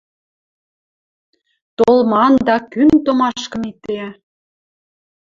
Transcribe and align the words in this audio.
Толмы 1.77 2.15
андак 2.27 2.63
кӱн 2.73 2.89
томашкы 3.05 3.57
миде 3.61 4.03